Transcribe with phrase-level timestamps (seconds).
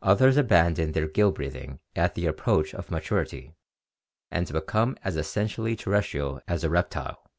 [0.00, 3.54] Others abandon their gill breathing at the approach of maturity
[4.30, 7.30] and become as essenr tially terrestrial as a reptile.